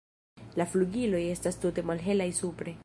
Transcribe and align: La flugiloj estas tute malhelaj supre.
La 0.61 0.65
flugiloj 0.71 1.21
estas 1.35 1.61
tute 1.67 1.87
malhelaj 1.93 2.31
supre. 2.43 2.79